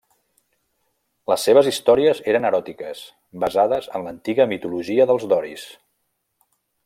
[1.31, 3.03] Les seves històries eren eròtiques,
[3.45, 5.69] basades en l'antiga mitologia dels doris.